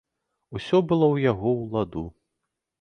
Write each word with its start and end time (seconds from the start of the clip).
Усё 0.59 0.79
было 0.93 1.05
ў 1.13 1.17
яго 1.31 1.49
ў 1.61 1.79
ладу. 1.79 2.05